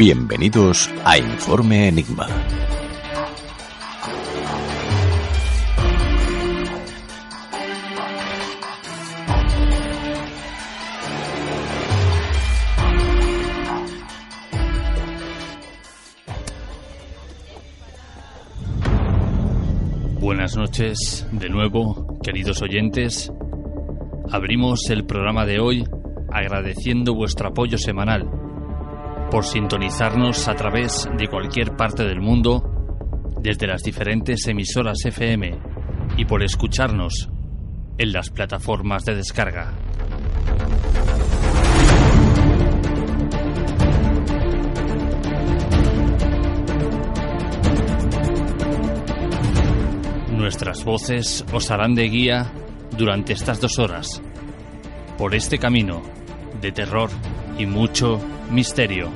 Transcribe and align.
Bienvenidos 0.00 0.90
a 1.04 1.18
Informe 1.18 1.86
Enigma. 1.88 2.26
Buenas 20.18 20.56
noches 20.56 21.26
de 21.30 21.50
nuevo, 21.50 22.18
queridos 22.22 22.62
oyentes. 22.62 23.30
Abrimos 24.32 24.88
el 24.88 25.04
programa 25.04 25.44
de 25.44 25.60
hoy 25.60 25.84
agradeciendo 26.32 27.14
vuestro 27.14 27.48
apoyo 27.48 27.76
semanal 27.76 28.39
por 29.30 29.44
sintonizarnos 29.44 30.48
a 30.48 30.54
través 30.54 31.08
de 31.16 31.28
cualquier 31.28 31.76
parte 31.76 32.02
del 32.02 32.20
mundo, 32.20 32.64
desde 33.40 33.68
las 33.68 33.82
diferentes 33.82 34.46
emisoras 34.48 34.98
FM 35.04 35.56
y 36.16 36.24
por 36.24 36.42
escucharnos 36.42 37.30
en 37.96 38.12
las 38.12 38.30
plataformas 38.30 39.04
de 39.04 39.14
descarga. 39.14 39.72
Nuestras 50.36 50.84
voces 50.84 51.44
os 51.52 51.70
harán 51.70 51.94
de 51.94 52.08
guía 52.08 52.52
durante 52.98 53.32
estas 53.32 53.60
dos 53.60 53.78
horas, 53.78 54.20
por 55.16 55.36
este 55.36 55.58
camino 55.58 56.02
de 56.60 56.72
terror 56.72 57.10
y 57.58 57.66
mucho 57.66 58.20
misterio. 58.50 59.10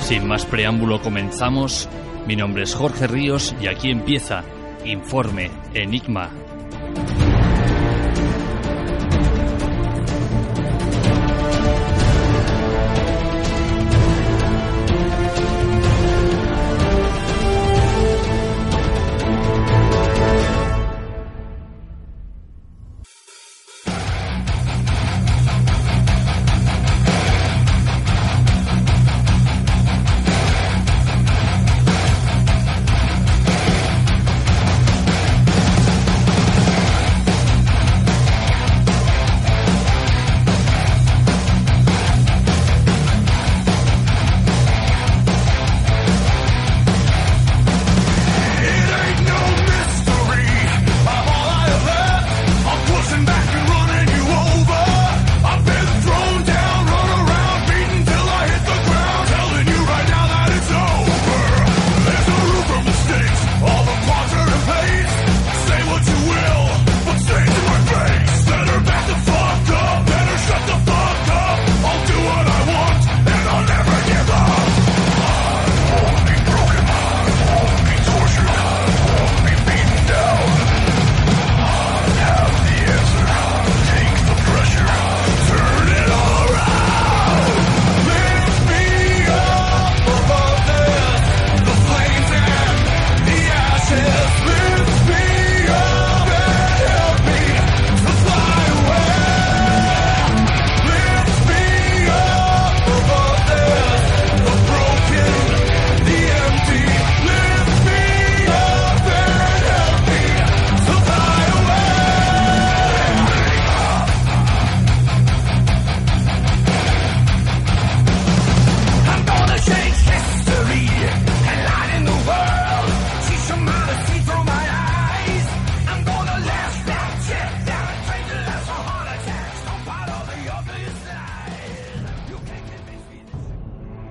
Sin 0.00 0.28
más 0.28 0.46
preámbulo 0.46 1.00
comenzamos. 1.02 1.88
Mi 2.26 2.36
nombre 2.36 2.62
es 2.62 2.74
Jorge 2.74 3.06
Ríos 3.06 3.54
y 3.60 3.66
aquí 3.66 3.90
empieza 3.90 4.44
Informe 4.84 5.50
Enigma 5.74 6.30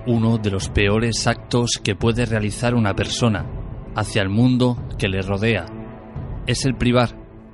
uno 0.06 0.38
de 0.38 0.50
los 0.50 0.68
peores 0.68 1.26
actos 1.26 1.80
que 1.82 1.96
puede 1.96 2.26
realizar 2.26 2.74
una 2.74 2.94
persona 2.94 3.44
hacia 3.94 4.22
el 4.22 4.28
mundo 4.28 4.76
que 4.98 5.08
le 5.08 5.20
rodea. 5.20 5.66
Es 6.46 6.64
el 6.64 6.76
privar 6.76 7.10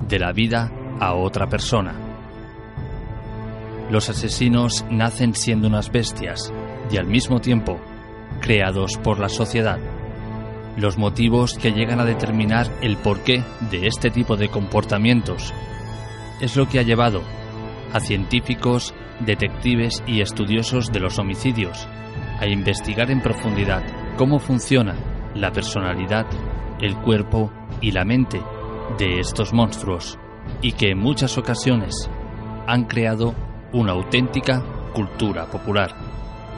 de 0.06 0.18
la 0.18 0.32
vida 0.32 0.70
a 1.00 1.14
otra 1.14 1.48
persona. 1.48 1.94
Los 3.90 4.10
asesinos 4.10 4.84
nacen 4.90 5.34
siendo 5.34 5.68
unas 5.68 5.90
bestias 5.90 6.52
y 6.90 6.98
al 6.98 7.06
mismo 7.06 7.40
tiempo 7.40 7.80
creados 8.40 8.98
por 8.98 9.18
la 9.18 9.28
sociedad. 9.28 9.78
Los 10.76 10.98
motivos 10.98 11.54
que 11.54 11.72
llegan 11.72 12.00
a 12.00 12.04
determinar 12.04 12.66
el 12.80 12.96
porqué 12.96 13.42
de 13.70 13.86
este 13.86 14.10
tipo 14.10 14.36
de 14.36 14.48
comportamientos 14.48 15.52
es 16.40 16.56
lo 16.56 16.68
que 16.68 16.78
ha 16.78 16.82
llevado 16.82 17.22
a 17.92 18.00
científicos, 18.00 18.94
detectives 19.20 20.02
y 20.06 20.22
estudiosos 20.22 20.90
de 20.92 21.00
los 21.00 21.18
homicidios 21.18 21.86
a 22.42 22.48
investigar 22.48 23.08
en 23.12 23.20
profundidad 23.20 23.84
cómo 24.16 24.40
funciona 24.40 24.96
la 25.36 25.52
personalidad, 25.52 26.26
el 26.80 26.96
cuerpo 26.96 27.52
y 27.80 27.92
la 27.92 28.04
mente 28.04 28.42
de 28.98 29.20
estos 29.20 29.52
monstruos 29.52 30.18
y 30.60 30.72
que 30.72 30.90
en 30.90 30.98
muchas 30.98 31.38
ocasiones 31.38 32.10
han 32.66 32.86
creado 32.86 33.32
una 33.72 33.92
auténtica 33.92 34.60
cultura 34.92 35.46
popular, 35.46 35.94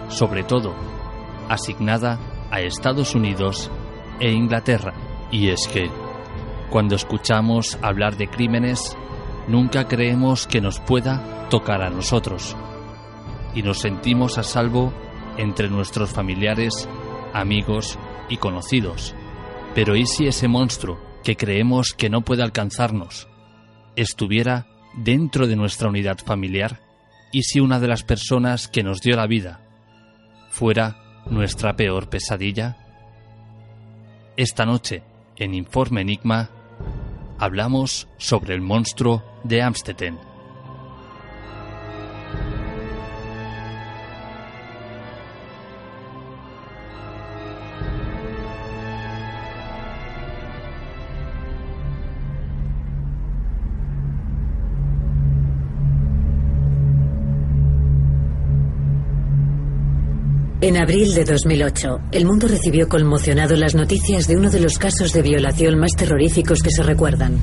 sobre 0.08 0.42
todo 0.42 0.74
asignada 1.50 2.18
a 2.50 2.60
Estados 2.60 3.14
Unidos 3.14 3.70
e 4.20 4.32
Inglaterra. 4.32 4.94
Y 5.30 5.50
es 5.50 5.68
que, 5.68 5.90
cuando 6.70 6.96
escuchamos 6.96 7.78
hablar 7.82 8.16
de 8.16 8.28
crímenes, 8.28 8.96
nunca 9.48 9.86
creemos 9.86 10.46
que 10.46 10.62
nos 10.62 10.80
pueda 10.80 11.46
tocar 11.50 11.82
a 11.82 11.90
nosotros. 11.90 12.56
Y 13.54 13.62
nos 13.62 13.80
sentimos 13.80 14.38
a 14.38 14.42
salvo 14.42 14.90
entre 15.38 15.68
nuestros 15.68 16.10
familiares, 16.10 16.88
amigos 17.32 17.98
y 18.28 18.36
conocidos. 18.36 19.14
Pero 19.74 19.96
¿y 19.96 20.06
si 20.06 20.26
ese 20.26 20.48
monstruo 20.48 21.00
que 21.22 21.36
creemos 21.36 21.92
que 21.92 22.10
no 22.10 22.22
puede 22.22 22.42
alcanzarnos 22.42 23.28
estuviera 23.96 24.66
dentro 24.94 25.46
de 25.46 25.56
nuestra 25.56 25.88
unidad 25.88 26.18
familiar? 26.18 26.80
¿Y 27.32 27.42
si 27.42 27.60
una 27.60 27.80
de 27.80 27.88
las 27.88 28.04
personas 28.04 28.68
que 28.68 28.82
nos 28.82 29.00
dio 29.00 29.16
la 29.16 29.26
vida 29.26 29.60
fuera 30.50 31.22
nuestra 31.26 31.74
peor 31.74 32.08
pesadilla? 32.08 32.76
Esta 34.36 34.64
noche, 34.64 35.02
en 35.36 35.54
Informe 35.54 36.02
Enigma, 36.02 36.50
hablamos 37.38 38.08
sobre 38.18 38.54
el 38.54 38.60
monstruo 38.60 39.24
de 39.42 39.62
Amstetten. 39.62 40.33
En 60.66 60.78
abril 60.78 61.12
de 61.12 61.26
2008, 61.26 62.04
el 62.10 62.24
mundo 62.24 62.48
recibió 62.48 62.88
conmocionado 62.88 63.54
las 63.54 63.74
noticias 63.74 64.26
de 64.26 64.38
uno 64.38 64.48
de 64.48 64.60
los 64.60 64.78
casos 64.78 65.12
de 65.12 65.20
violación 65.20 65.78
más 65.78 65.90
terroríficos 65.94 66.62
que 66.62 66.70
se 66.70 66.82
recuerdan. 66.82 67.38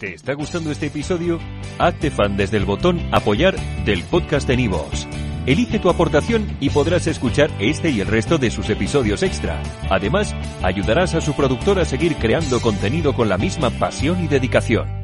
¿Te 0.00 0.14
está 0.14 0.34
gustando 0.34 0.72
este 0.72 0.86
episodio? 0.86 1.38
Hazte 1.78 2.10
fan 2.10 2.36
desde 2.36 2.56
el 2.56 2.64
botón 2.64 3.00
Apoyar 3.12 3.54
del 3.84 4.02
podcast 4.02 4.48
de 4.48 4.56
Nivos. 4.56 5.06
Elige 5.46 5.78
tu 5.78 5.90
aportación 5.90 6.56
y 6.58 6.70
podrás 6.70 7.06
escuchar 7.06 7.50
este 7.60 7.90
y 7.90 8.00
el 8.00 8.08
resto 8.08 8.38
de 8.38 8.50
sus 8.50 8.68
episodios 8.68 9.22
extra. 9.22 9.62
Además, 9.90 10.34
ayudarás 10.64 11.14
a 11.14 11.20
su 11.20 11.34
productor 11.34 11.78
a 11.78 11.84
seguir 11.84 12.16
creando 12.16 12.60
contenido 12.60 13.14
con 13.14 13.28
la 13.28 13.38
misma 13.38 13.70
pasión 13.70 14.24
y 14.24 14.26
dedicación. 14.26 15.03